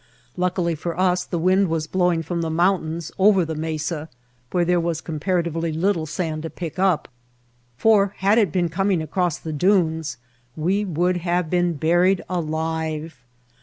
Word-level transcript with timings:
Luckily 0.35 0.73
for 0.73 0.99
us 0.99 1.25
the 1.25 1.37
wind 1.37 1.67
was 1.67 1.85
blowing 1.85 2.23
from 2.23 2.41
the 2.41 2.49
mountains 2.49 3.11
over 3.19 3.45
the 3.45 3.53
mesa 3.53 4.09
where 4.49 4.65
there 4.65 4.79
was 4.79 4.99
comparatively 4.99 5.71
little 5.71 6.07
sand 6.07 6.41
to 6.41 6.49
pick 6.49 6.79
up, 6.79 7.07
for 7.77 8.15
had 8.17 8.39
it 8.39 8.51
been 8.51 8.67
coming 8.67 9.03
across 9.03 9.37
the 9.37 9.53
dunes 9.53 10.17
we 10.55 10.83
would 10.83 11.17
have 11.17 11.51
been 11.51 11.73
buried 11.73 12.23
alive. 12.27 13.21